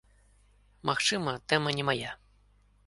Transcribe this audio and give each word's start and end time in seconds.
Магчыма, 0.91 1.31
тэма 1.53 1.69
не 1.81 1.87
мая. 1.93 2.11